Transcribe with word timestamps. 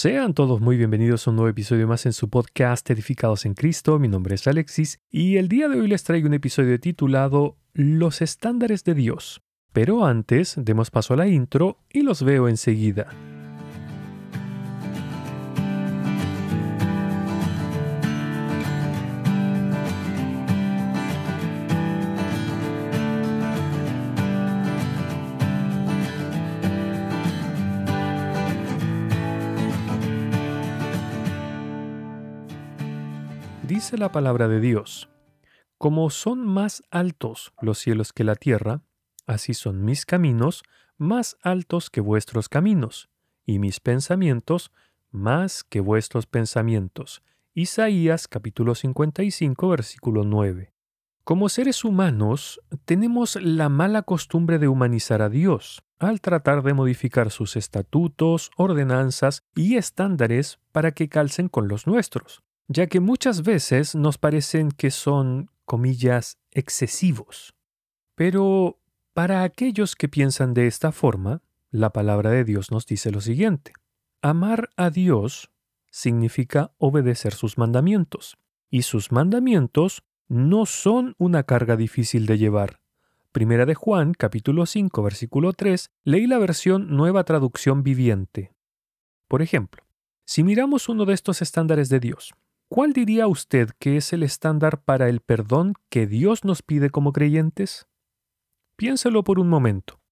Sean 0.00 0.32
todos 0.32 0.60
muy 0.60 0.76
bienvenidos 0.76 1.26
a 1.26 1.30
un 1.30 1.36
nuevo 1.38 1.48
episodio 1.48 1.88
más 1.88 2.06
en 2.06 2.12
su 2.12 2.30
podcast 2.30 2.88
Edificados 2.88 3.44
en 3.46 3.54
Cristo. 3.54 3.98
Mi 3.98 4.06
nombre 4.06 4.36
es 4.36 4.46
Alexis 4.46 5.00
y 5.10 5.38
el 5.38 5.48
día 5.48 5.66
de 5.66 5.80
hoy 5.80 5.88
les 5.88 6.04
traigo 6.04 6.28
un 6.28 6.34
episodio 6.34 6.78
titulado 6.78 7.56
Los 7.72 8.22
estándares 8.22 8.84
de 8.84 8.94
Dios. 8.94 9.42
Pero 9.72 10.06
antes, 10.06 10.54
demos 10.56 10.92
paso 10.92 11.14
a 11.14 11.16
la 11.16 11.26
intro 11.26 11.78
y 11.92 12.02
los 12.02 12.22
veo 12.22 12.46
enseguida. 12.46 13.08
Dice 33.68 33.98
la 33.98 34.10
palabra 34.10 34.48
de 34.48 34.60
Dios, 34.60 35.10
como 35.76 36.08
son 36.08 36.46
más 36.46 36.82
altos 36.90 37.52
los 37.60 37.76
cielos 37.76 38.14
que 38.14 38.24
la 38.24 38.34
tierra, 38.34 38.80
así 39.26 39.52
son 39.52 39.84
mis 39.84 40.06
caminos 40.06 40.62
más 40.96 41.36
altos 41.42 41.90
que 41.90 42.00
vuestros 42.00 42.48
caminos, 42.48 43.10
y 43.44 43.58
mis 43.58 43.78
pensamientos 43.78 44.72
más 45.10 45.64
que 45.64 45.80
vuestros 45.80 46.24
pensamientos. 46.24 47.22
Isaías 47.52 48.26
capítulo 48.26 48.74
55 48.74 49.68
versículo 49.68 50.24
9. 50.24 50.72
Como 51.22 51.50
seres 51.50 51.84
humanos, 51.84 52.62
tenemos 52.86 53.36
la 53.36 53.68
mala 53.68 54.00
costumbre 54.00 54.58
de 54.58 54.68
humanizar 54.68 55.20
a 55.20 55.28
Dios 55.28 55.82
al 55.98 56.22
tratar 56.22 56.62
de 56.62 56.72
modificar 56.72 57.30
sus 57.30 57.54
estatutos, 57.54 58.50
ordenanzas 58.56 59.42
y 59.54 59.76
estándares 59.76 60.58
para 60.72 60.92
que 60.92 61.10
calcen 61.10 61.50
con 61.50 61.68
los 61.68 61.86
nuestros 61.86 62.42
ya 62.68 62.86
que 62.86 63.00
muchas 63.00 63.42
veces 63.42 63.94
nos 63.94 64.18
parecen 64.18 64.70
que 64.70 64.90
son, 64.90 65.50
comillas, 65.64 66.38
excesivos. 66.52 67.54
Pero 68.14 68.78
para 69.14 69.42
aquellos 69.42 69.96
que 69.96 70.08
piensan 70.08 70.54
de 70.54 70.66
esta 70.66 70.92
forma, 70.92 71.42
la 71.70 71.90
palabra 71.90 72.30
de 72.30 72.44
Dios 72.44 72.70
nos 72.70 72.86
dice 72.86 73.10
lo 73.10 73.20
siguiente. 73.20 73.72
Amar 74.22 74.70
a 74.76 74.90
Dios 74.90 75.50
significa 75.90 76.72
obedecer 76.78 77.34
sus 77.34 77.58
mandamientos, 77.58 78.36
y 78.70 78.82
sus 78.82 79.12
mandamientos 79.12 80.04
no 80.28 80.66
son 80.66 81.14
una 81.18 81.44
carga 81.44 81.76
difícil 81.76 82.26
de 82.26 82.36
llevar. 82.36 82.80
Primera 83.32 83.66
de 83.66 83.74
Juan, 83.74 84.12
capítulo 84.12 84.66
5, 84.66 85.02
versículo 85.02 85.52
3, 85.52 85.90
leí 86.04 86.26
la 86.26 86.38
versión 86.38 86.96
Nueva 86.96 87.24
Traducción 87.24 87.82
Viviente. 87.82 88.52
Por 89.26 89.42
ejemplo, 89.42 89.84
si 90.24 90.42
miramos 90.42 90.88
uno 90.88 91.06
de 91.06 91.14
estos 91.14 91.40
estándares 91.40 91.88
de 91.88 92.00
Dios, 92.00 92.34
¿Cuál 92.70 92.92
diría 92.92 93.28
usted 93.28 93.70
que 93.78 93.96
es 93.96 94.12
el 94.12 94.22
estándar 94.22 94.82
para 94.82 95.08
el 95.08 95.20
perdón 95.20 95.72
que 95.88 96.06
Dios 96.06 96.44
nos 96.44 96.60
pide 96.60 96.90
como 96.90 97.14
creyentes? 97.14 97.88
Piénselo 98.76 99.24
por 99.24 99.38
un 99.38 99.48
momento. 99.48 100.02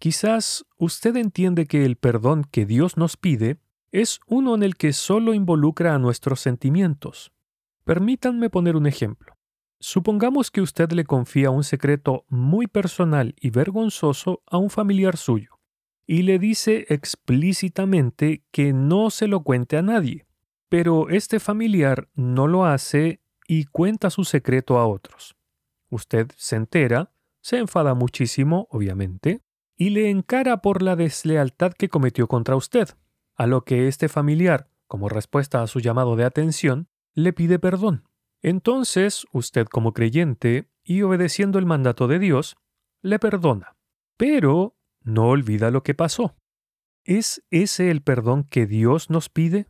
Quizás 0.00 0.66
usted 0.76 1.14
entiende 1.14 1.66
que 1.66 1.84
el 1.84 1.94
perdón 1.94 2.42
que 2.42 2.66
Dios 2.66 2.96
nos 2.96 3.16
pide 3.16 3.60
es 3.92 4.18
uno 4.26 4.56
en 4.56 4.64
el 4.64 4.74
que 4.74 4.92
solo 4.92 5.34
involucra 5.34 5.94
a 5.94 6.00
nuestros 6.00 6.40
sentimientos. 6.40 7.32
Permítanme 7.84 8.50
poner 8.50 8.74
un 8.74 8.88
ejemplo. 8.88 9.36
Supongamos 9.78 10.50
que 10.50 10.62
usted 10.62 10.90
le 10.90 11.04
confía 11.04 11.50
un 11.50 11.62
secreto 11.62 12.24
muy 12.28 12.66
personal 12.66 13.36
y 13.40 13.50
vergonzoso 13.50 14.42
a 14.46 14.58
un 14.58 14.68
familiar 14.68 15.16
suyo 15.16 15.51
y 16.06 16.22
le 16.22 16.38
dice 16.38 16.86
explícitamente 16.88 18.44
que 18.50 18.72
no 18.72 19.10
se 19.10 19.28
lo 19.28 19.42
cuente 19.42 19.76
a 19.76 19.82
nadie. 19.82 20.26
Pero 20.68 21.10
este 21.10 21.40
familiar 21.40 22.08
no 22.14 22.48
lo 22.48 22.64
hace 22.64 23.20
y 23.46 23.64
cuenta 23.64 24.10
su 24.10 24.24
secreto 24.24 24.78
a 24.78 24.86
otros. 24.86 25.36
Usted 25.90 26.30
se 26.36 26.56
entera, 26.56 27.12
se 27.40 27.58
enfada 27.58 27.94
muchísimo, 27.94 28.66
obviamente, 28.70 29.42
y 29.76 29.90
le 29.90 30.10
encara 30.10 30.62
por 30.62 30.82
la 30.82 30.96
deslealtad 30.96 31.72
que 31.72 31.88
cometió 31.88 32.28
contra 32.28 32.56
usted, 32.56 32.88
a 33.34 33.46
lo 33.46 33.64
que 33.64 33.88
este 33.88 34.08
familiar, 34.08 34.70
como 34.86 35.08
respuesta 35.08 35.62
a 35.62 35.66
su 35.66 35.80
llamado 35.80 36.16
de 36.16 36.24
atención, 36.24 36.88
le 37.14 37.32
pide 37.32 37.58
perdón. 37.58 38.08
Entonces, 38.40 39.26
usted 39.32 39.66
como 39.66 39.92
creyente, 39.92 40.68
y 40.84 41.02
obedeciendo 41.02 41.58
el 41.58 41.66
mandato 41.66 42.08
de 42.08 42.18
Dios, 42.18 42.56
le 43.02 43.18
perdona. 43.18 43.76
Pero 44.16 44.76
no 45.04 45.28
olvida 45.28 45.70
lo 45.70 45.82
que 45.82 45.94
pasó. 45.94 46.36
¿Es 47.04 47.44
ese 47.50 47.90
el 47.90 48.02
perdón 48.02 48.44
que 48.44 48.66
Dios 48.66 49.10
nos 49.10 49.28
pide? 49.28 49.66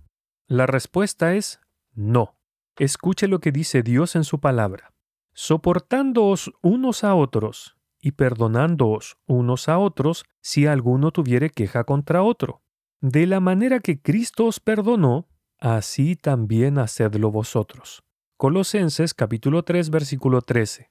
La 0.47 0.67
respuesta 0.67 1.35
es 1.35 1.61
no. 1.95 2.37
Escuche 2.77 3.29
lo 3.29 3.41
que 3.41 3.53
dice 3.53 3.83
Dios 3.83 4.17
en 4.17 4.25
su 4.25 4.41
palabra. 4.41 4.93
Soportándoos 5.35 6.53
unos 6.63 7.05
a 7.05 7.15
otros 7.15 7.77
y 8.01 8.13
perdonándoos 8.13 9.17
unos 9.27 9.69
a 9.69 9.79
otros 9.79 10.25
si 10.41 10.67
alguno 10.67 11.11
tuviere 11.11 11.49
queja 11.51 11.85
contra 11.85 12.23
otro. 12.23 12.63
De 13.01 13.27
la 13.27 13.41
manera 13.41 13.81
que 13.81 14.01
Cristo 14.01 14.47
os 14.47 14.61
perdonó, 14.61 15.29
así 15.59 16.17
también 16.17 16.79
hacedlo 16.79 17.31
vosotros. 17.31 18.03
Colosenses 18.37 19.15
capítulo 19.15 19.63
3 19.63 19.91
versículo 19.91 20.43
13. 20.43 20.91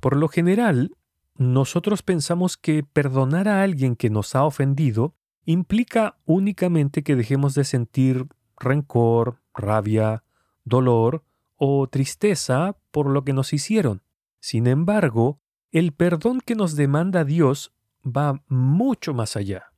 Por 0.00 0.16
lo 0.16 0.28
general, 0.28 0.96
nosotros 1.36 2.02
pensamos 2.02 2.56
que 2.56 2.82
perdonar 2.82 3.48
a 3.48 3.62
alguien 3.62 3.96
que 3.96 4.10
nos 4.10 4.34
ha 4.34 4.44
ofendido 4.44 5.14
implica 5.44 6.18
únicamente 6.26 7.02
que 7.02 7.16
dejemos 7.16 7.54
de 7.54 7.64
sentir 7.64 8.28
rencor, 8.58 9.40
rabia, 9.54 10.22
dolor 10.64 11.24
o 11.56 11.88
tristeza 11.88 12.76
por 12.90 13.06
lo 13.06 13.24
que 13.24 13.32
nos 13.32 13.52
hicieron. 13.52 14.02
Sin 14.40 14.66
embargo, 14.66 15.40
el 15.72 15.92
perdón 15.92 16.40
que 16.44 16.54
nos 16.54 16.76
demanda 16.76 17.24
Dios 17.24 17.72
va 18.04 18.42
mucho 18.48 19.14
más 19.14 19.36
allá. 19.36 19.72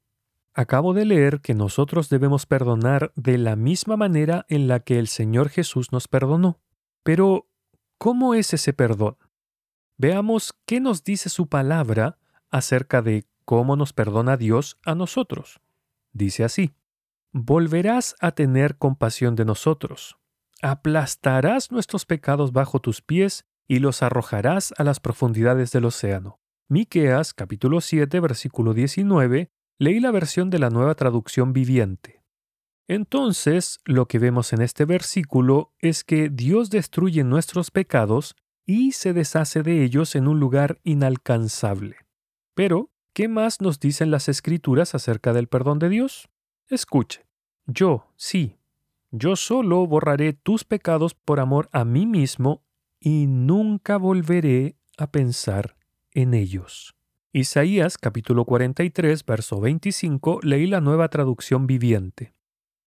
Acabo 0.55 0.93
de 0.93 1.07
leer 1.07 1.41
que 1.41 1.55
nosotros 1.55 2.09
debemos 2.11 2.45
perdonar 2.45 3.13
de 3.17 3.39
la 3.39 3.57
misma 3.57 3.97
manera 3.97 4.45
en 4.49 4.69
la 4.69 4.81
que 4.81 4.99
el 4.99 5.09
Señor 5.09 5.49
Jesús 5.49 5.93
nos 5.93 6.09
perdonó. 6.09 6.61
Pero, 7.03 7.49
¿cómo 7.99 8.35
es 8.35 8.53
ese 8.53 8.73
perdón? 8.73 9.17
Veamos 10.03 10.53
qué 10.67 10.81
nos 10.81 11.05
dice 11.05 11.29
su 11.29 11.47
palabra 11.47 12.19
acerca 12.51 13.03
de 13.03 13.25
cómo 13.45 13.77
nos 13.77 13.93
perdona 13.93 14.37
Dios 14.37 14.77
a 14.85 14.97
nosotros. 14.97 15.61
Dice 16.13 16.43
así, 16.43 16.75
volverás 17.31 18.17
a 18.19 18.33
tener 18.33 18.79
compasión 18.79 19.37
de 19.37 19.45
nosotros, 19.45 20.17
aplastarás 20.61 21.71
nuestros 21.71 22.05
pecados 22.05 22.51
bajo 22.51 22.81
tus 22.81 23.01
pies 23.01 23.47
y 23.69 23.79
los 23.79 24.03
arrojarás 24.03 24.75
a 24.77 24.83
las 24.83 24.99
profundidades 24.99 25.71
del 25.71 25.85
océano. 25.85 26.41
Miqueas 26.69 27.33
capítulo 27.33 27.81
7 27.81 28.19
versículo 28.19 28.75
19, 28.75 29.53
leí 29.79 30.01
la 30.01 30.11
versión 30.11 30.51
de 30.51 30.59
la 30.59 30.71
nueva 30.71 30.97
traducción 30.97 31.53
viviente. 31.53 32.25
Entonces, 32.89 33.79
lo 33.85 34.07
que 34.07 34.19
vemos 34.19 34.53
en 34.53 34.63
este 34.63 34.85
versículo 34.85 35.73
es 35.79 36.03
que 36.03 36.29
Dios 36.29 36.71
destruye 36.71 37.23
nuestros 37.23 37.71
pecados 37.71 38.35
y 38.67 38.93
se 38.93 39.13
deshace 39.13 39.63
de 39.63 39.83
ellos 39.83 40.15
en 40.15 40.29
un 40.29 40.41
lugar 40.41 40.81
inalcanzable. 40.85 41.97
Pero, 42.55 42.91
¿qué 43.13 43.29
más 43.29 43.61
nos 43.61 43.81
dicen 43.81 44.11
las 44.11 44.29
escrituras 44.29 44.95
acerca 44.95 45.33
del 45.33 45.49
perdón 45.49 45.79
de 45.79 45.89
Dios? 45.89 46.29
Escuche, 46.69 47.27
yo, 47.67 48.07
sí, 48.17 48.57
yo 49.11 49.37
solo 49.37 49.87
borraré 49.87 50.33
tus 50.33 50.65
pecados 50.65 51.15
por 51.15 51.41
amor 51.41 51.69
a 51.73 51.85
mí 51.85 52.07
mismo 52.07 52.63
y 52.99 53.27
nunca 53.27 53.97
volveré 53.97 54.77
a 54.97 55.11
pensar 55.11 55.77
en 56.13 56.35
ellos. 56.35 56.95
Isaías 57.33 57.99
capítulo 57.99 58.45
43, 58.45 59.25
verso 59.25 59.61
25, 59.61 60.41
leí 60.43 60.67
la 60.67 60.81
nueva 60.81 61.09
traducción 61.09 61.67
viviente. 61.67 62.35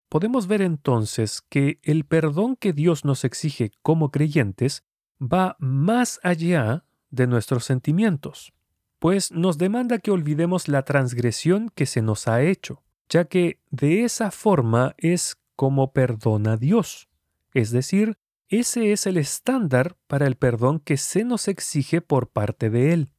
Podemos 0.10 0.48
ver 0.48 0.62
entonces 0.62 1.42
que 1.48 1.80
el 1.84 2.06
perdón 2.06 2.56
que 2.56 2.74
Dios 2.74 3.06
nos 3.06 3.24
exige 3.24 3.72
como 3.82 4.12
creyentes 4.12 4.84
va 5.22 5.56
más 5.60 6.20
allá 6.24 6.84
de 7.12 7.28
nuestros 7.28 7.66
sentimientos, 7.66 8.54
pues 9.00 9.32
nos 9.32 9.58
demanda 9.58 10.00
que 10.00 10.12
olvidemos 10.12 10.68
la 10.68 10.84
transgresión 10.84 11.70
que 11.70 11.86
se 11.86 12.02
nos 12.02 12.28
ha 12.28 12.42
hecho, 12.42 12.84
ya 13.10 13.26
que 13.26 13.60
de 13.70 14.04
esa 14.04 14.32
forma 14.32 14.96
es 14.98 15.38
como 15.56 15.94
perdona 15.94 16.58
Dios. 16.58 17.10
Es 17.54 17.72
decir, 17.72 18.18
ese 18.48 18.92
es 18.92 19.06
el 19.06 19.18
estándar 19.18 19.98
para 20.08 20.28
el 20.28 20.36
perdón 20.36 20.80
que 20.80 20.98
se 20.98 21.24
nos 21.24 21.48
exige 21.48 22.02
por 22.02 22.30
parte 22.30 22.70
de 22.70 22.94
Él. 22.94 23.12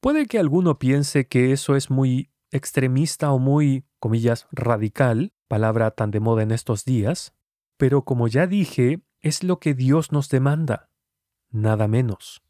Puede 0.00 0.26
que 0.26 0.38
alguno 0.38 0.78
piense 0.78 1.26
que 1.28 1.52
eso 1.52 1.76
es 1.76 1.90
muy 1.90 2.30
extremista 2.50 3.32
o 3.32 3.38
muy, 3.38 3.84
comillas, 3.98 4.46
radical, 4.50 5.32
palabra 5.48 5.92
tan 5.92 6.10
de 6.10 6.20
moda 6.20 6.42
en 6.42 6.50
estos 6.50 6.84
días, 6.84 7.34
pero 7.76 8.04
como 8.04 8.28
ya 8.28 8.46
dije, 8.46 9.02
es 9.20 9.42
lo 9.42 9.58
que 9.58 9.74
Dios 9.74 10.10
nos 10.12 10.28
demanda 10.28 10.91
nada 11.52 11.88
menos. 11.88 12.42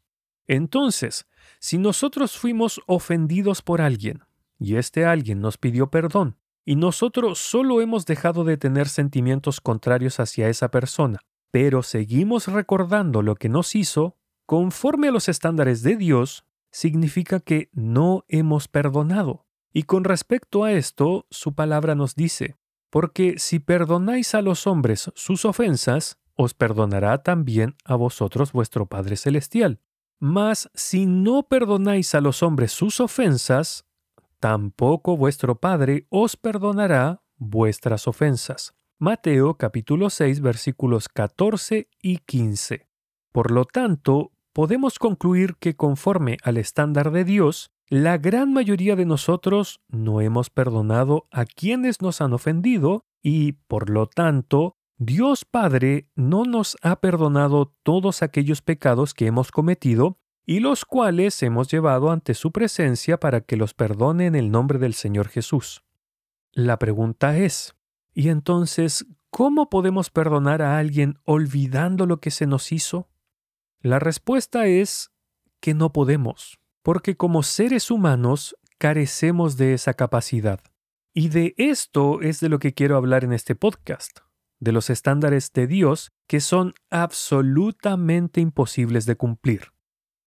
Entonces, 0.47 1.27
si 1.59 1.77
nosotros 1.77 2.37
fuimos 2.37 2.81
ofendidos 2.87 3.61
por 3.61 3.81
alguien, 3.81 4.23
y 4.59 4.75
este 4.75 5.05
alguien 5.05 5.41
nos 5.41 5.57
pidió 5.57 5.89
perdón, 5.89 6.37
y 6.65 6.75
nosotros 6.75 7.39
solo 7.39 7.81
hemos 7.81 8.05
dejado 8.05 8.43
de 8.43 8.57
tener 8.57 8.87
sentimientos 8.87 9.61
contrarios 9.61 10.19
hacia 10.19 10.49
esa 10.49 10.69
persona, 10.69 11.19
pero 11.51 11.83
seguimos 11.83 12.47
recordando 12.47 13.21
lo 13.21 13.35
que 13.35 13.49
nos 13.49 13.75
hizo, 13.75 14.17
conforme 14.45 15.09
a 15.09 15.11
los 15.11 15.29
estándares 15.29 15.83
de 15.83 15.97
Dios, 15.97 16.45
significa 16.71 17.39
que 17.39 17.69
no 17.73 18.25
hemos 18.27 18.67
perdonado. 18.67 19.45
Y 19.71 19.83
con 19.83 20.03
respecto 20.03 20.63
a 20.63 20.71
esto, 20.71 21.27
su 21.29 21.53
palabra 21.53 21.95
nos 21.95 22.15
dice, 22.15 22.57
porque 22.89 23.35
si 23.37 23.59
perdonáis 23.59 24.35
a 24.35 24.41
los 24.41 24.67
hombres 24.67 25.11
sus 25.15 25.45
ofensas, 25.45 26.19
os 26.35 26.53
perdonará 26.53 27.23
también 27.23 27.75
a 27.85 27.95
vosotros 27.95 28.51
vuestro 28.51 28.85
Padre 28.87 29.15
Celestial. 29.15 29.79
Mas 30.19 30.69
si 30.73 31.05
no 31.05 31.43
perdonáis 31.43 32.15
a 32.15 32.21
los 32.21 32.43
hombres 32.43 32.71
sus 32.71 32.99
ofensas, 32.99 33.85
tampoco 34.39 35.17
vuestro 35.17 35.59
Padre 35.59 36.07
os 36.09 36.37
perdonará 36.37 37.23
vuestras 37.37 38.07
ofensas. 38.07 38.73
Mateo 38.99 39.57
capítulo 39.57 40.09
6 40.09 40.39
versículos 40.39 41.09
14 41.09 41.89
y 42.01 42.17
15. 42.19 42.87
Por 43.31 43.51
lo 43.51 43.65
tanto, 43.65 44.31
podemos 44.53 44.99
concluir 44.99 45.55
que 45.59 45.75
conforme 45.75 46.37
al 46.43 46.57
estándar 46.57 47.11
de 47.11 47.25
Dios, 47.25 47.71
la 47.89 48.17
gran 48.17 48.53
mayoría 48.53 48.95
de 48.95 49.05
nosotros 49.05 49.81
no 49.89 50.21
hemos 50.21 50.49
perdonado 50.49 51.27
a 51.31 51.45
quienes 51.45 52.01
nos 52.01 52.21
han 52.21 52.33
ofendido 52.33 53.05
y, 53.21 53.53
por 53.67 53.89
lo 53.89 54.07
tanto, 54.07 54.77
Dios 54.97 55.43
Padre 55.43 56.07
no 56.15 56.45
nos 56.45 56.77
ha 56.83 57.01
perdonado 57.01 57.73
todos 57.81 58.21
aquellos 58.21 58.61
pecados 58.61 59.13
que 59.13 59.25
hemos 59.25 59.51
cometido 59.51 60.19
y 60.45 60.59
los 60.59 60.85
cuales 60.85 61.41
hemos 61.41 61.69
llevado 61.71 62.11
ante 62.11 62.35
su 62.35 62.51
presencia 62.51 63.19
para 63.19 63.41
que 63.41 63.57
los 63.57 63.73
perdone 63.73 64.27
en 64.27 64.35
el 64.35 64.51
nombre 64.51 64.77
del 64.77 64.93
Señor 64.93 65.29
Jesús. 65.29 65.83
La 66.51 66.77
pregunta 66.77 67.37
es, 67.37 67.75
¿y 68.13 68.29
entonces 68.29 69.07
cómo 69.31 69.69
podemos 69.69 70.11
perdonar 70.11 70.61
a 70.61 70.77
alguien 70.77 71.17
olvidando 71.23 72.05
lo 72.05 72.19
que 72.19 72.29
se 72.29 72.45
nos 72.45 72.71
hizo? 72.71 73.09
La 73.81 73.97
respuesta 73.97 74.67
es 74.67 75.11
que 75.59 75.73
no 75.73 75.91
podemos, 75.91 76.59
porque 76.83 77.17
como 77.17 77.41
seres 77.41 77.89
humanos 77.89 78.55
carecemos 78.77 79.57
de 79.57 79.73
esa 79.73 79.95
capacidad. 79.95 80.59
Y 81.15 81.29
de 81.29 81.55
esto 81.57 82.21
es 82.21 82.39
de 82.41 82.49
lo 82.49 82.59
que 82.59 82.73
quiero 82.73 82.95
hablar 82.95 83.23
en 83.23 83.33
este 83.33 83.55
podcast 83.55 84.19
de 84.63 84.71
los 84.71 84.89
estándares 84.89 85.51
de 85.53 85.67
Dios 85.67 86.11
que 86.27 86.39
son 86.39 86.73
absolutamente 86.89 88.41
imposibles 88.41 89.05
de 89.05 89.15
cumplir. 89.15 89.73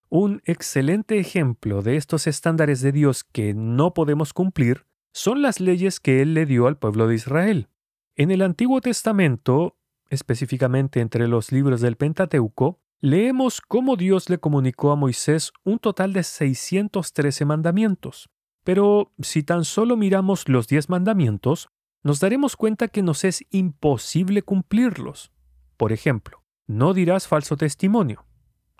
Un 0.09 0.41
excelente 0.45 1.19
ejemplo 1.19 1.81
de 1.81 1.95
estos 1.95 2.27
estándares 2.27 2.81
de 2.81 2.91
Dios 2.91 3.23
que 3.23 3.53
no 3.53 3.93
podemos 3.93 4.33
cumplir 4.33 4.85
son 5.13 5.41
las 5.41 5.59
leyes 5.59 5.99
que 5.99 6.21
Él 6.21 6.33
le 6.33 6.45
dio 6.45 6.67
al 6.67 6.77
pueblo 6.77 7.07
de 7.07 7.15
Israel. 7.15 7.67
En 8.15 8.31
el 8.31 8.41
Antiguo 8.41 8.81
Testamento, 8.81 9.77
específicamente 10.09 10.99
entre 10.99 11.27
los 11.27 11.51
libros 11.51 11.81
del 11.81 11.95
Pentateuco, 11.95 12.79
leemos 13.01 13.61
cómo 13.61 13.95
Dios 13.95 14.29
le 14.29 14.39
comunicó 14.39 14.91
a 14.91 14.95
Moisés 14.95 15.51
un 15.63 15.79
total 15.79 16.13
de 16.13 16.23
613 16.23 17.45
mandamientos. 17.45 18.29
Pero 18.63 19.13
si 19.19 19.43
tan 19.43 19.63
solo 19.63 19.95
miramos 19.95 20.49
los 20.49 20.67
10 20.67 20.89
mandamientos, 20.89 21.69
nos 22.03 22.19
daremos 22.19 22.55
cuenta 22.55 22.87
que 22.87 23.01
nos 23.01 23.23
es 23.23 23.45
imposible 23.49 24.41
cumplirlos. 24.41 25.31
Por 25.77 25.91
ejemplo, 25.91 26.43
no 26.67 26.93
dirás 26.93 27.27
falso 27.27 27.57
testimonio, 27.57 28.25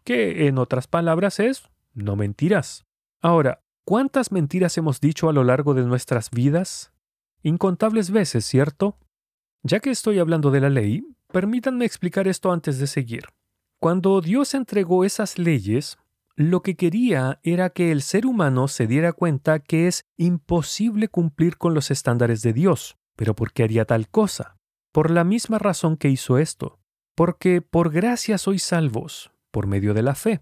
que 0.04 0.48
en 0.48 0.58
otras 0.58 0.88
palabras 0.88 1.40
es 1.40 1.64
no 1.94 2.16
mentirás. 2.16 2.86
Ahora, 3.22 3.62
¿cuántas 3.84 4.32
mentiras 4.32 4.78
hemos 4.78 5.02
dicho 5.02 5.30
a 5.30 5.34
lo 5.34 5.44
largo 5.44 5.74
de 5.74 5.84
nuestras 5.84 6.30
vidas? 6.32 6.94
Incontables 7.44 8.12
veces, 8.12 8.46
¿cierto? 8.46 8.98
Ya 9.64 9.80
que 9.80 9.90
estoy 9.90 10.20
hablando 10.20 10.52
de 10.52 10.62
la 10.62 10.70
ley, 10.70 11.04
permítanme 11.28 11.86
explicar 11.86 12.28
esto 12.28 12.52
antes 12.52 12.80
de 12.80 12.88
seguir. 12.88 13.26
Cuando 13.80 14.20
Dios 14.22 14.54
entregó 14.54 15.06
esas 15.06 15.38
leyes, 15.38 15.98
lo 16.36 16.62
que 16.62 16.76
quería 16.76 17.40
era 17.44 17.70
que 17.70 17.92
el 17.92 18.02
ser 18.02 18.26
humano 18.26 18.68
se 18.68 18.88
diera 18.88 19.14
cuenta 19.14 19.60
que 19.60 19.88
es 19.88 20.06
imposible 20.16 21.08
cumplir 21.10 21.58
con 21.58 21.74
los 21.74 21.92
estándares 21.92 22.42
de 22.42 22.54
Dios. 22.54 22.99
¿Pero 23.20 23.36
por 23.36 23.52
qué 23.52 23.64
haría 23.64 23.84
tal 23.84 24.08
cosa? 24.08 24.58
Por 24.94 25.12
la 25.12 25.26
misma 25.26 25.60
razón 25.60 25.98
que 25.98 26.08
hizo 26.08 26.38
esto, 26.38 26.80
porque 27.16 27.62
por 27.62 27.92
gracia 27.92 28.38
sois 28.38 28.64
salvos, 28.64 29.34
por 29.52 29.68
medio 29.68 29.94
de 29.94 30.04
la 30.04 30.16
fe. 30.16 30.40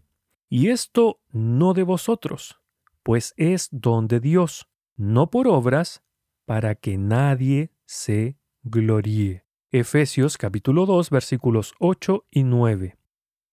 Y 0.47 0.67
esto 0.67 1.19
no 1.31 1.73
de 1.73 1.81
vosotros, 1.81 2.61
pues 3.01 3.33
es 3.35 3.69
don 3.71 4.07
de 4.07 4.19
Dios, 4.19 4.69
no 4.95 5.31
por 5.31 5.47
obras, 5.47 6.03
para 6.45 6.75
que 6.75 6.99
nadie 6.99 7.71
se 7.87 8.37
gloríe. 8.61 9.43
Efesios 9.71 10.37
capítulo 10.37 10.85
2 10.85 11.09
versículos 11.09 11.73
8 11.79 12.25
y 12.29 12.43
9. 12.43 12.95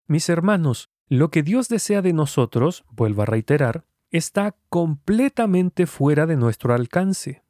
Mis 0.07 0.29
hermanos, 0.29 0.91
lo 1.09 1.29
que 1.29 1.43
Dios 1.43 1.67
desea 1.67 2.01
de 2.01 2.13
nosotros, 2.13 2.85
vuelvo 2.89 3.23
a 3.23 3.25
reiterar, 3.25 3.83
está 4.11 4.55
completamente 4.69 5.87
fuera 5.87 6.25
de 6.25 6.37
nuestro 6.37 6.73
alcance. 6.73 7.43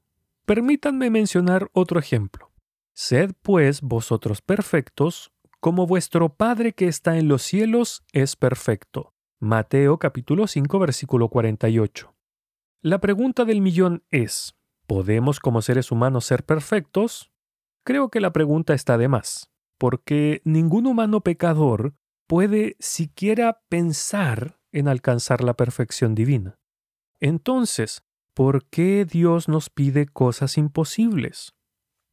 Permítanme 0.50 1.12
mencionar 1.12 1.70
otro 1.74 2.00
ejemplo. 2.00 2.52
Sed 2.96 3.34
pues 3.44 3.82
vosotros 3.82 4.42
perfectos, 4.42 5.32
como 5.60 5.86
vuestro 5.86 6.38
Padre 6.38 6.74
que 6.74 6.88
está 6.88 7.20
en 7.20 7.28
los 7.28 7.44
cielos 7.44 8.04
es 8.14 8.36
perfecto. 8.36 9.14
Mateo 9.40 10.00
capítulo 10.00 10.48
5 10.48 10.80
versículo 10.80 11.30
48. 11.30 12.16
La 12.82 13.00
pregunta 13.00 13.46
del 13.46 13.62
millón 13.62 14.04
es, 14.10 14.56
¿podemos 14.88 15.40
como 15.40 15.62
seres 15.62 15.92
humanos 15.92 16.26
ser 16.26 16.44
perfectos? 16.44 17.32
Creo 17.86 18.10
que 18.10 18.20
la 18.20 18.34
pregunta 18.34 18.74
está 18.74 18.98
de 18.98 19.08
más, 19.08 19.52
porque 19.78 20.42
ningún 20.46 20.88
humano 20.88 21.22
pecador 21.22 21.94
puede 22.26 22.76
siquiera 22.80 23.62
pensar 23.70 24.60
en 24.72 24.88
alcanzar 24.88 25.44
la 25.44 25.54
perfección 25.54 26.16
divina. 26.16 26.58
Entonces, 27.20 28.02
¿Por 28.34 28.66
qué 28.66 29.06
Dios 29.06 29.48
nos 29.48 29.70
pide 29.70 30.08
cosas 30.08 30.58
imposibles? 30.58 31.54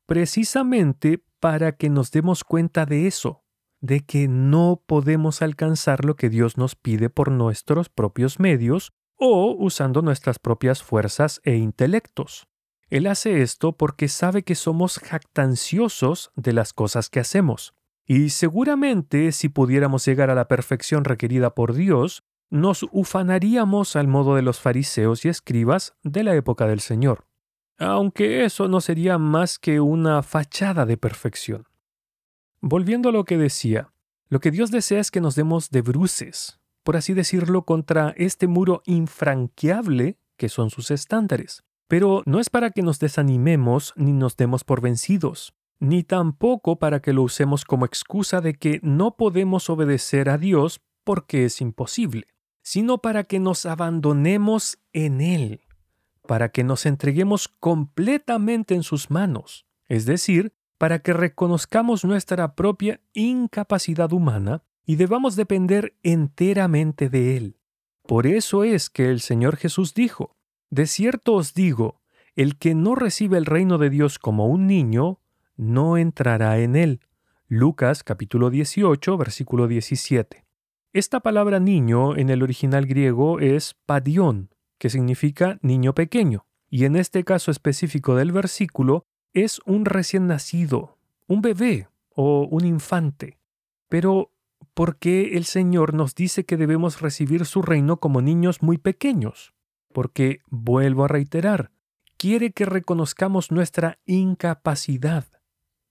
Precisamente 0.07 1.25
para 1.41 1.73
que 1.73 1.91
nos 1.91 2.11
demos 2.11 2.45
cuenta 2.45 2.87
de 2.87 3.07
eso, 3.07 3.45
de 3.81 4.01
que 4.05 4.29
no 4.29 4.83
podemos 4.87 5.43
alcanzar 5.43 6.05
lo 6.05 6.17
que 6.17 6.29
Dios 6.29 6.57
nos 6.57 6.75
pide 6.75 7.11
por 7.11 7.31
nuestros 7.31 7.89
propios 7.89 8.41
medios 8.41 8.93
o 9.17 9.55
usando 9.59 10.03
nuestras 10.03 10.39
propias 10.39 10.83
fuerzas 10.83 11.41
e 11.45 11.57
intelectos. 11.57 12.49
Él 12.89 13.07
hace 13.07 13.43
esto 13.43 13.77
porque 13.77 14.09
sabe 14.09 14.43
que 14.43 14.55
somos 14.55 14.99
jactanciosos 14.99 16.31
de 16.37 16.53
las 16.53 16.73
cosas 16.73 17.09
que 17.09 17.21
hacemos. 17.21 17.75
Y 18.07 18.31
seguramente 18.31 19.33
si 19.33 19.49
pudiéramos 19.49 20.05
llegar 20.07 20.31
a 20.31 20.37
la 20.37 20.47
perfección 20.47 21.05
requerida 21.05 21.55
por 21.55 21.75
Dios, 21.75 22.23
nos 22.51 22.87
ufanaríamos 22.93 23.97
al 23.97 24.09
modo 24.09 24.37
de 24.37 24.43
los 24.43 24.61
fariseos 24.61 25.25
y 25.25 25.29
escribas 25.29 25.95
de 26.03 26.23
la 26.23 26.35
época 26.35 26.67
del 26.67 26.81
Señor, 26.81 27.27
aunque 27.79 28.45
eso 28.45 28.69
no 28.69 28.81
sería 28.81 29.19
más 29.19 29.59
que 29.59 29.81
una 29.81 30.23
fachada 30.23 30.87
de 30.87 30.97
perfección. 30.97 31.67
Volviendo 32.61 33.09
a 33.11 33.13
lo 33.13 33.25
que 33.25 33.37
decía, 33.37 33.93
lo 34.29 34.41
que 34.41 34.51
Dios 34.51 34.71
desea 34.71 35.01
es 35.01 35.11
que 35.11 35.21
nos 35.21 35.35
demos 35.35 35.71
de 35.71 35.83
bruces, 35.83 36.61
por 36.83 36.97
así 36.97 37.15
decirlo, 37.15 37.63
contra 37.63 38.15
este 38.17 38.47
muro 38.47 38.83
infranqueable 38.87 40.19
que 40.37 40.49
son 40.49 40.71
sus 40.71 40.91
estándares. 40.91 41.65
Pero 41.89 42.23
no 42.27 42.41
es 42.41 42.51
para 42.51 42.71
que 42.71 42.83
nos 42.83 42.99
desanimemos 42.99 43.93
ni 43.97 44.13
nos 44.13 44.37
demos 44.37 44.65
por 44.65 44.81
vencidos, 44.81 45.55
ni 45.79 46.03
tampoco 46.03 46.79
para 46.79 47.01
que 47.01 47.13
lo 47.13 47.23
usemos 47.23 47.65
como 47.65 47.87
excusa 47.87 48.41
de 48.41 48.55
que 48.55 48.81
no 48.83 49.17
podemos 49.17 49.71
obedecer 49.71 50.29
a 50.29 50.39
Dios 50.39 50.81
porque 51.05 51.45
es 51.45 51.61
imposible 51.61 52.27
sino 52.67 52.99
para 52.99 53.23
que 53.23 53.39
nos 53.39 53.65
abandonemos 53.65 54.79
en 54.93 55.21
Él, 55.21 55.61
para 56.27 56.49
que 56.49 56.65
nos 56.65 56.85
entreguemos 56.85 57.47
completamente 57.47 58.75
en 58.75 58.83
sus 58.83 59.09
manos, 59.09 59.67
es 59.89 60.05
decir, 60.05 60.53
para 60.77 60.99
que 60.99 61.13
reconozcamos 61.13 62.05
nuestra 62.05 62.57
propia 62.57 63.01
incapacidad 63.13 64.13
humana 64.13 64.65
y 64.85 64.97
debamos 64.97 65.37
depender 65.37 65.95
enteramente 66.03 67.09
de 67.09 67.37
Él. 67.37 67.57
Por 68.05 68.27
eso 68.27 68.65
es 68.65 68.91
que 68.91 69.11
el 69.11 69.21
Señor 69.21 69.59
Jesús 69.59 69.95
dijo, 69.95 70.35
De 70.69 70.89
cierto 70.89 71.35
os 71.35 71.55
digo, 71.55 72.01
el 72.35 72.59
que 72.59 72.75
no 72.75 72.97
recibe 72.97 73.39
el 73.39 73.47
reino 73.47 73.79
de 73.79 73.91
Dios 73.91 74.19
como 74.19 74.49
un 74.49 74.67
niño, 74.67 75.21
no 75.57 75.99
entrará 75.99 76.59
en 76.59 76.75
él. 76.75 77.01
Lucas 77.47 78.03
capítulo 78.03 78.51
18, 78.51 79.17
versículo 79.17 79.69
17. 79.69 80.46
Esta 80.93 81.21
palabra 81.21 81.61
niño 81.61 82.17
en 82.17 82.31
el 82.31 82.43
original 82.43 82.87
griego 82.87 83.41
es 83.41 83.75
padión, 83.87 84.51
que 84.79 84.91
significa 84.91 85.59
niño 85.63 85.95
pequeño, 85.95 86.47
y 86.71 86.85
en 86.85 86.97
este 86.97 87.25
caso 87.25 87.51
específico 87.51 88.15
del 88.15 88.33
versículo 88.33 89.05
es 89.33 89.61
un 89.67 89.85
recién 89.85 90.27
nacido, 90.27 90.99
un 91.27 91.43
bebé 91.43 91.89
o 92.15 92.49
un 92.51 92.65
infante. 92.65 93.39
Pero, 93.89 94.33
¿por 94.75 94.97
qué 94.97 95.37
el 95.37 95.45
Señor 95.45 95.95
nos 95.95 96.15
dice 96.15 96.45
que 96.45 96.57
debemos 96.57 97.01
recibir 97.01 97.45
su 97.45 97.63
reino 97.63 97.99
como 97.99 98.23
niños 98.23 98.63
muy 98.63 98.79
pequeños? 98.79 99.55
Porque, 99.93 100.41
vuelvo 100.47 101.05
a 101.05 101.09
reiterar, 101.09 101.71
quiere 102.17 102.53
que 102.53 102.65
reconozcamos 102.65 103.51
nuestra 103.51 103.99
incapacidad. 104.07 105.27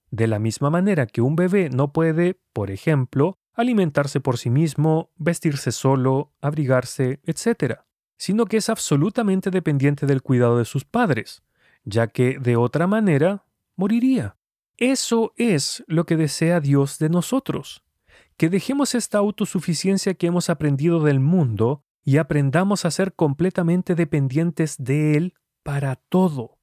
De 0.09 0.27
la 0.27 0.39
misma 0.39 0.69
manera 0.69 1.05
que 1.05 1.21
un 1.21 1.35
bebé 1.35 1.69
no 1.69 1.91
puede, 1.91 2.39
por 2.53 2.71
ejemplo, 2.71 3.37
alimentarse 3.55 4.19
por 4.19 4.37
sí 4.37 4.49
mismo, 4.49 5.11
vestirse 5.15 5.71
solo, 5.71 6.33
abrigarse, 6.41 7.19
etc., 7.23 7.79
sino 8.17 8.45
que 8.45 8.57
es 8.57 8.69
absolutamente 8.69 9.51
dependiente 9.51 10.05
del 10.05 10.21
cuidado 10.21 10.57
de 10.57 10.65
sus 10.65 10.85
padres, 10.85 11.43
ya 11.83 12.07
que 12.07 12.39
de 12.39 12.55
otra 12.55 12.87
manera 12.87 13.45
moriría. 13.75 14.37
Eso 14.77 15.33
es 15.37 15.83
lo 15.87 16.05
que 16.05 16.17
desea 16.17 16.59
Dios 16.59 16.99
de 16.99 17.09
nosotros, 17.09 17.83
que 18.37 18.49
dejemos 18.49 18.95
esta 18.95 19.17
autosuficiencia 19.17 20.13
que 20.13 20.27
hemos 20.27 20.49
aprendido 20.49 21.01
del 21.01 21.19
mundo 21.19 21.83
y 22.03 22.17
aprendamos 22.17 22.85
a 22.85 22.91
ser 22.91 23.13
completamente 23.13 23.95
dependientes 23.95 24.75
de 24.77 25.15
Él 25.15 25.33
para 25.63 25.95
todo. 25.95 26.59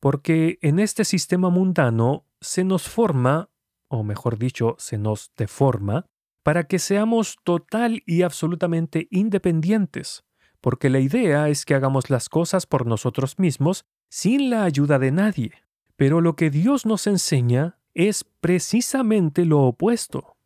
Porque 0.00 0.58
en 0.62 0.78
este 0.78 1.04
sistema 1.04 1.50
mundano 1.50 2.26
se 2.40 2.64
nos 2.64 2.88
forma, 2.88 3.50
o 3.88 4.02
mejor 4.02 4.38
dicho, 4.38 4.76
se 4.78 4.96
nos 4.96 5.30
deforma, 5.36 6.06
para 6.42 6.64
que 6.64 6.78
seamos 6.78 7.36
total 7.44 8.02
y 8.06 8.22
absolutamente 8.22 9.08
independientes, 9.10 10.24
porque 10.60 10.90
la 10.90 11.00
idea 11.00 11.48
es 11.48 11.64
que 11.64 11.74
hagamos 11.74 12.10
las 12.10 12.28
cosas 12.28 12.66
por 12.66 12.86
nosotros 12.86 13.38
mismos 13.38 13.84
sin 14.08 14.50
la 14.50 14.64
ayuda 14.64 14.98
de 14.98 15.10
nadie. 15.10 15.52
Pero 15.96 16.20
lo 16.20 16.36
que 16.36 16.50
Dios 16.50 16.86
nos 16.86 17.06
enseña 17.06 17.78
es 17.94 18.24
precisamente 18.24 19.44
lo 19.44 19.60
opuesto. 19.60 20.36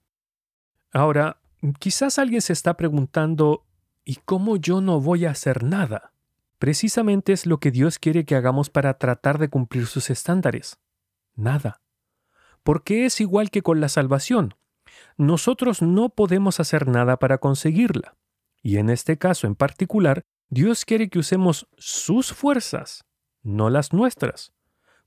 Ahora, 0.92 1.40
quizás 1.78 2.18
alguien 2.18 2.42
se 2.42 2.52
está 2.52 2.76
preguntando, 2.76 3.64
¿y 4.04 4.16
cómo 4.16 4.56
yo 4.56 4.80
no 4.80 5.00
voy 5.00 5.26
a 5.26 5.30
hacer 5.30 5.62
nada? 5.62 6.12
Precisamente 6.58 7.32
es 7.32 7.46
lo 7.46 7.58
que 7.58 7.70
Dios 7.70 7.98
quiere 7.98 8.24
que 8.24 8.36
hagamos 8.36 8.70
para 8.70 8.98
tratar 8.98 9.38
de 9.38 9.48
cumplir 9.48 9.86
sus 9.86 10.10
estándares. 10.10 10.78
Nada. 11.34 11.80
Porque 12.62 13.06
es 13.06 13.20
igual 13.20 13.50
que 13.50 13.62
con 13.62 13.80
la 13.80 13.88
salvación. 13.88 14.54
Nosotros 15.16 15.82
no 15.82 16.08
podemos 16.08 16.60
hacer 16.60 16.88
nada 16.88 17.18
para 17.18 17.38
conseguirla. 17.38 18.16
Y 18.62 18.78
en 18.78 18.90
este 18.90 19.18
caso 19.18 19.46
en 19.46 19.54
particular, 19.54 20.22
Dios 20.48 20.84
quiere 20.84 21.08
que 21.08 21.18
usemos 21.18 21.68
sus 21.76 22.32
fuerzas, 22.32 23.04
no 23.42 23.70
las 23.70 23.92
nuestras. 23.92 24.52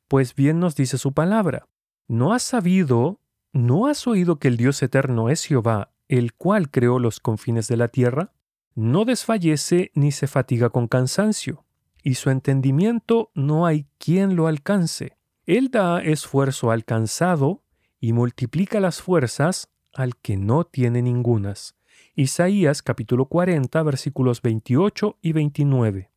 Pues 0.07 0.35
bien 0.35 0.59
nos 0.59 0.75
dice 0.75 0.97
su 0.97 1.13
palabra, 1.13 1.67
¿no 2.07 2.33
has 2.33 2.43
sabido, 2.43 3.19
no 3.51 3.87
has 3.87 4.07
oído 4.07 4.39
que 4.39 4.47
el 4.47 4.57
Dios 4.57 4.81
eterno 4.81 5.29
es 5.29 5.45
Jehová, 5.45 5.91
el 6.07 6.33
cual 6.33 6.69
creó 6.69 6.99
los 6.99 7.19
confines 7.19 7.67
de 7.67 7.77
la 7.77 7.89
tierra? 7.89 8.33
No 8.75 9.05
desfallece 9.05 9.91
ni 9.95 10.11
se 10.11 10.27
fatiga 10.27 10.69
con 10.69 10.87
cansancio, 10.87 11.65
y 12.03 12.15
su 12.15 12.29
entendimiento 12.29 13.31
no 13.33 13.65
hay 13.65 13.87
quien 13.97 14.35
lo 14.35 14.47
alcance. 14.47 15.17
Él 15.45 15.71
da 15.71 16.01
esfuerzo 16.01 16.71
al 16.71 16.85
cansado 16.85 17.63
y 17.99 18.13
multiplica 18.13 18.79
las 18.79 19.01
fuerzas 19.01 19.69
al 19.97 20.15
que 20.15 20.37
no 20.37 20.63
tiene 20.63 21.01
ningunas. 21.01 21.75
Isaías 22.15 22.81
capítulo 22.81 23.25
40 23.25 23.83
versículos 23.83 24.41
28 24.41 25.17
y 25.21 25.33
29 25.33 26.11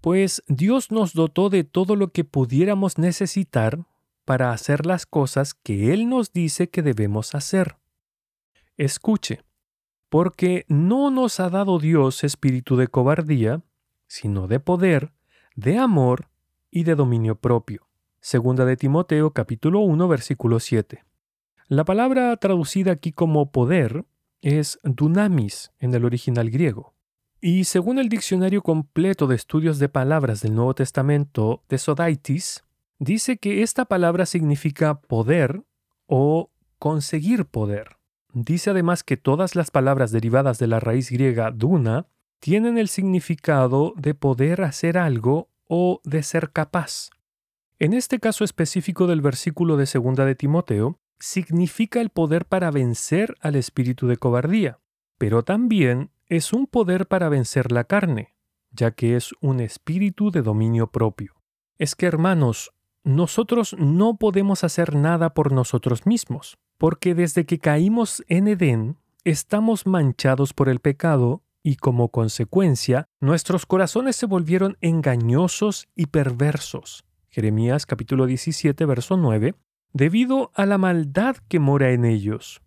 pues 0.00 0.44
Dios 0.46 0.90
nos 0.90 1.12
dotó 1.12 1.50
de 1.50 1.64
todo 1.64 1.96
lo 1.96 2.12
que 2.12 2.24
pudiéramos 2.24 2.98
necesitar 2.98 3.84
para 4.24 4.52
hacer 4.52 4.86
las 4.86 5.06
cosas 5.06 5.54
que 5.54 5.92
Él 5.92 6.08
nos 6.08 6.32
dice 6.32 6.70
que 6.70 6.82
debemos 6.82 7.34
hacer. 7.34 7.76
Escuche, 8.76 9.42
porque 10.08 10.64
no 10.68 11.10
nos 11.10 11.40
ha 11.40 11.50
dado 11.50 11.78
Dios 11.78 12.24
espíritu 12.24 12.76
de 12.76 12.88
cobardía, 12.88 13.62
sino 14.06 14.46
de 14.46 14.60
poder, 14.60 15.12
de 15.56 15.78
amor 15.78 16.28
y 16.70 16.84
de 16.84 16.94
dominio 16.94 17.34
propio. 17.36 17.88
Segunda 18.20 18.64
de 18.64 18.76
Timoteo 18.76 19.32
capítulo 19.32 19.80
1 19.80 20.08
versículo 20.08 20.60
7. 20.60 21.07
La 21.70 21.84
palabra 21.84 22.34
traducida 22.38 22.92
aquí 22.92 23.12
como 23.12 23.52
poder 23.52 24.06
es 24.40 24.80
dunamis 24.84 25.70
en 25.78 25.92
el 25.92 26.06
original 26.06 26.48
griego. 26.48 26.94
Y 27.42 27.64
según 27.64 27.98
el 27.98 28.08
Diccionario 28.08 28.62
Completo 28.62 29.26
de 29.26 29.36
Estudios 29.36 29.78
de 29.78 29.90
Palabras 29.90 30.40
del 30.40 30.54
Nuevo 30.54 30.74
Testamento 30.74 31.62
de 31.68 31.76
Sodaitis, 31.76 32.64
dice 32.98 33.36
que 33.36 33.62
esta 33.62 33.84
palabra 33.84 34.24
significa 34.24 35.02
poder 35.02 35.62
o 36.06 36.50
conseguir 36.78 37.44
poder. 37.44 37.98
Dice 38.32 38.70
además 38.70 39.04
que 39.04 39.18
todas 39.18 39.54
las 39.54 39.70
palabras 39.70 40.10
derivadas 40.10 40.58
de 40.58 40.68
la 40.68 40.80
raíz 40.80 41.10
griega 41.10 41.50
duna 41.50 42.06
tienen 42.40 42.78
el 42.78 42.88
significado 42.88 43.92
de 43.98 44.14
poder 44.14 44.62
hacer 44.62 44.96
algo 44.96 45.50
o 45.68 46.00
de 46.04 46.22
ser 46.22 46.50
capaz. 46.50 47.10
En 47.78 47.92
este 47.92 48.20
caso 48.20 48.42
específico 48.42 49.06
del 49.06 49.20
versículo 49.20 49.76
de 49.76 49.84
segunda 49.84 50.24
de 50.24 50.34
Timoteo, 50.34 50.98
significa 51.20 52.00
el 52.00 52.10
poder 52.10 52.46
para 52.46 52.70
vencer 52.70 53.36
al 53.40 53.56
espíritu 53.56 54.06
de 54.06 54.16
cobardía, 54.16 54.78
pero 55.18 55.42
también 55.42 56.10
es 56.26 56.52
un 56.52 56.66
poder 56.66 57.06
para 57.06 57.28
vencer 57.28 57.72
la 57.72 57.84
carne, 57.84 58.34
ya 58.70 58.90
que 58.92 59.16
es 59.16 59.32
un 59.40 59.60
espíritu 59.60 60.30
de 60.30 60.42
dominio 60.42 60.90
propio. 60.90 61.34
Es 61.78 61.94
que, 61.94 62.06
hermanos, 62.06 62.72
nosotros 63.04 63.74
no 63.78 64.16
podemos 64.16 64.64
hacer 64.64 64.94
nada 64.94 65.34
por 65.34 65.52
nosotros 65.52 66.06
mismos, 66.06 66.58
porque 66.76 67.14
desde 67.14 67.46
que 67.46 67.58
caímos 67.58 68.22
en 68.28 68.48
Edén, 68.48 68.98
estamos 69.24 69.86
manchados 69.86 70.52
por 70.52 70.68
el 70.68 70.80
pecado 70.80 71.42
y 71.62 71.76
como 71.76 72.10
consecuencia, 72.10 73.06
nuestros 73.20 73.66
corazones 73.66 74.16
se 74.16 74.26
volvieron 74.26 74.76
engañosos 74.80 75.88
y 75.94 76.06
perversos. 76.06 77.04
Jeremías 77.28 77.84
capítulo 77.86 78.26
17, 78.26 78.84
verso 78.86 79.16
9, 79.16 79.54
debido 79.92 80.50
a 80.54 80.66
la 80.66 80.78
maldad 80.78 81.36
que 81.48 81.58
mora 81.58 81.92
en 81.92 82.04
ellos. 82.04 82.62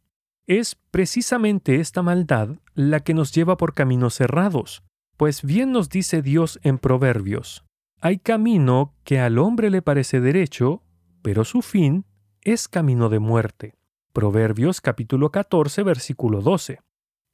Es 0.48 0.75
precisamente 0.92 1.75
esta 1.75 2.01
maldad 2.01 2.58
la 2.74 3.00
que 3.01 3.13
nos 3.13 3.32
lleva 3.32 3.58
por 3.58 3.74
caminos 3.74 4.16
cerrados, 4.16 4.84
pues 5.18 5.44
bien 5.44 5.72
nos 5.72 5.90
dice 5.90 6.22
Dios 6.22 6.60
en 6.63 6.78
Proverbios, 6.78 7.63
hay 8.04 8.18
camino 8.18 8.96
que 9.04 9.20
al 9.20 9.38
hombre 9.38 9.70
le 9.70 9.84
parece 9.84 10.20
derecho, 10.22 10.82
pero 11.22 11.46
su 11.46 11.62
fin 11.62 12.06
es 12.42 12.68
camino 12.68 13.10
de 13.10 13.20
muerte. 13.20 13.75
Proverbios 14.12 14.82
capítulo 14.82 15.30
14 15.30 15.84
versículo 15.84 16.42
12. 16.42 16.80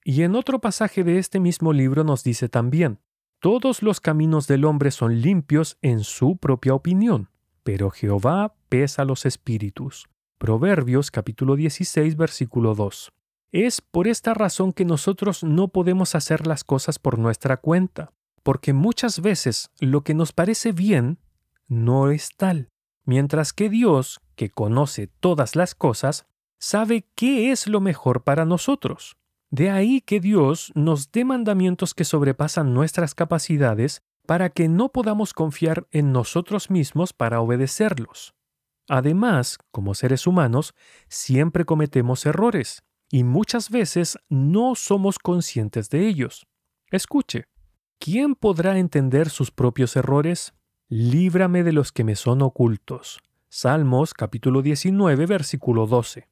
Y 0.04 0.24
en 0.24 0.36
otro 0.36 0.60
pasaje 0.60 1.06
de 1.06 1.20
este 1.20 1.40
mismo 1.40 1.72
libro 1.72 2.04
nos 2.04 2.22
dice 2.22 2.50
también, 2.50 3.00
todos 3.40 3.82
los 3.82 4.02
caminos 4.02 4.48
del 4.48 4.66
hombre 4.66 4.92
son 4.92 5.22
limpios 5.22 5.78
en 5.82 6.04
su 6.04 6.36
propia 6.36 6.74
opinión, 6.74 7.30
pero 7.68 7.92
Jehová 7.92 8.56
pesa 8.70 9.04
los 9.04 9.26
espíritus. 9.26 10.08
Proverbios 10.38 11.12
capítulo 11.12 11.58
16 11.58 12.16
versículo 12.16 12.76
2. 12.76 13.12
Es 13.52 13.82
por 13.82 14.08
esta 14.08 14.34
razón 14.34 14.72
que 14.72 14.86
nosotros 14.86 15.44
no 15.44 15.68
podemos 15.68 16.16
hacer 16.16 16.48
las 16.48 16.64
cosas 16.64 16.98
por 16.98 17.20
nuestra 17.20 17.58
cuenta, 17.58 18.14
porque 18.42 18.72
muchas 18.72 19.20
veces 19.20 19.70
lo 19.82 20.00
que 20.06 20.14
nos 20.14 20.32
parece 20.32 20.72
bien 20.72 21.20
no 21.68 22.10
es 22.10 22.38
tal, 22.38 22.70
mientras 23.04 23.52
que 23.52 23.70
Dios, 23.70 24.22
que 24.38 24.50
conoce 24.50 25.08
todas 25.08 25.58
las 25.58 25.76
cosas, 25.76 26.26
sabe 26.60 27.06
qué 27.16 27.52
es 27.52 27.68
lo 27.68 27.82
mejor 27.82 28.24
para 28.24 28.46
nosotros. 28.46 29.18
De 29.50 29.72
ahí 29.72 30.00
que 30.00 30.22
Dios 30.22 30.72
nos 30.74 31.12
dé 31.12 31.26
mandamientos 31.26 31.94
que 31.94 32.06
sobrepasan 32.06 32.74
nuestras 32.74 33.14
capacidades 33.14 34.04
para 34.28 34.50
que 34.50 34.68
no 34.68 34.90
podamos 34.90 35.34
confiar 35.34 35.88
en 35.90 36.12
nosotros 36.12 36.70
mismos 36.70 37.14
para 37.14 37.40
obedecerlos. 37.40 38.36
Además, 38.90 39.58
como 39.72 39.96
seres 39.96 40.28
humanos, 40.28 40.76
siempre 41.08 41.64
cometemos 41.64 42.26
errores 42.26 42.84
y 43.10 43.24
muchas 43.24 43.70
veces 43.70 44.20
no 44.28 44.76
somos 44.76 45.18
conscientes 45.18 45.90
de 45.90 46.08
ellos. 46.08 46.46
Escuche, 46.92 47.46
¿quién 48.00 48.36
podrá 48.36 48.78
entender 48.78 49.30
sus 49.30 49.50
propios 49.50 49.96
errores? 49.96 50.54
Líbrame 50.90 51.64
de 51.64 51.72
los 51.72 51.94
que 51.94 52.04
me 52.04 52.16
son 52.16 52.42
ocultos. 52.42 53.20
Salmos 53.48 54.14
capítulo 54.14 54.62
19 54.62 55.26
versículo 55.26 55.88
12. 55.88 56.28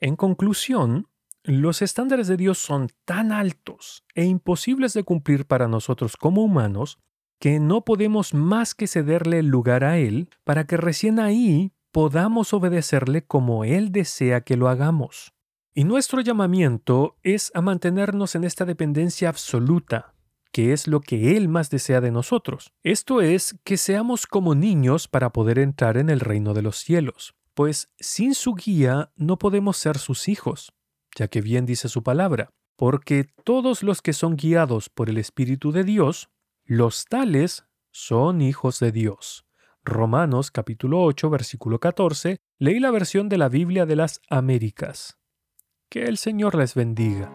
En 0.00 0.16
conclusión, 0.16 1.08
los 1.44 1.82
estándares 1.82 2.26
de 2.26 2.38
Dios 2.38 2.58
son 2.58 2.88
tan 3.04 3.30
altos 3.30 4.02
e 4.14 4.24
imposibles 4.24 4.94
de 4.94 5.04
cumplir 5.04 5.46
para 5.46 5.68
nosotros 5.68 6.16
como 6.16 6.42
humanos 6.42 6.98
que 7.38 7.60
no 7.60 7.84
podemos 7.84 8.32
más 8.32 8.74
que 8.74 8.86
cederle 8.86 9.40
el 9.40 9.48
lugar 9.48 9.84
a 9.84 9.98
Él 9.98 10.30
para 10.44 10.66
que 10.66 10.78
recién 10.78 11.18
ahí 11.18 11.72
podamos 11.92 12.54
obedecerle 12.54 13.26
como 13.26 13.64
Él 13.64 13.92
desea 13.92 14.40
que 14.40 14.56
lo 14.56 14.68
hagamos. 14.68 15.34
Y 15.74 15.84
nuestro 15.84 16.22
llamamiento 16.22 17.18
es 17.22 17.52
a 17.54 17.60
mantenernos 17.60 18.34
en 18.36 18.44
esta 18.44 18.64
dependencia 18.64 19.28
absoluta, 19.28 20.14
que 20.50 20.72
es 20.72 20.86
lo 20.86 21.00
que 21.00 21.36
Él 21.36 21.48
más 21.48 21.68
desea 21.68 22.00
de 22.00 22.10
nosotros. 22.10 22.72
Esto 22.82 23.20
es, 23.20 23.56
que 23.64 23.76
seamos 23.76 24.26
como 24.26 24.54
niños 24.54 25.08
para 25.08 25.30
poder 25.30 25.58
entrar 25.58 25.98
en 25.98 26.08
el 26.08 26.20
reino 26.20 26.54
de 26.54 26.62
los 26.62 26.78
cielos, 26.78 27.34
pues 27.52 27.92
sin 27.98 28.34
su 28.34 28.54
guía 28.54 29.12
no 29.16 29.36
podemos 29.38 29.76
ser 29.76 29.98
sus 29.98 30.28
hijos, 30.28 30.72
ya 31.14 31.28
que 31.28 31.40
bien 31.40 31.66
dice 31.66 31.88
su 31.88 32.02
palabra, 32.02 32.50
porque 32.76 33.26
todos 33.44 33.82
los 33.82 34.02
que 34.02 34.12
son 34.12 34.36
guiados 34.36 34.88
por 34.88 35.08
el 35.08 35.18
Espíritu 35.18 35.72
de 35.72 35.84
Dios 35.84 36.28
los 36.64 37.04
tales 37.04 37.64
son 37.92 38.40
hijos 38.40 38.80
de 38.80 38.90
Dios. 38.90 39.44
Romanos 39.84 40.50
capítulo 40.50 41.02
8 41.02 41.30
versículo 41.30 41.78
14, 41.78 42.38
leí 42.58 42.80
la 42.80 42.90
versión 42.90 43.28
de 43.28 43.38
la 43.38 43.48
Biblia 43.48 43.86
de 43.86 43.96
las 43.96 44.20
Américas. 44.30 45.18
Que 45.90 46.04
el 46.04 46.16
Señor 46.16 46.54
les 46.54 46.74
bendiga. 46.74 47.30